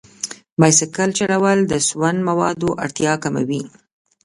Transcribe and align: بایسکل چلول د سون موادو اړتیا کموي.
بایسکل 0.59 1.09
چلول 1.19 1.59
د 1.65 1.73
سون 1.87 2.15
موادو 2.27 2.69
اړتیا 2.83 3.13
کموي. 3.23 3.63